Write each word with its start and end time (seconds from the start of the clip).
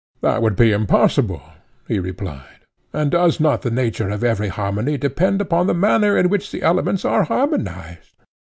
That 0.21 0.41
would 0.41 0.55
be 0.55 0.71
impossible, 0.71 1.43
he 1.87 1.99
replied. 1.99 2.65
And 2.91 3.11
does 3.11 3.39
not 3.39 3.61
the 3.61 3.69
nature 3.69 4.09
of 4.09 4.23
every 4.23 4.47
harmony 4.47 4.97
depend 4.97 5.41
upon 5.41 5.67
the 5.67 5.75
manner 5.75 6.17
in 6.17 6.27
which 6.27 6.49
the 6.49 6.63
elements 6.63 7.05
are 7.05 7.25
harmonized? 7.25 8.15